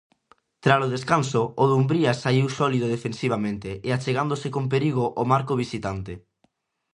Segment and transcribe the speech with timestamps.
[0.65, 6.13] Tralo descanso, o Dumbría saíu sólido defensivamente, e achegándose con perigo ó Marco visitante.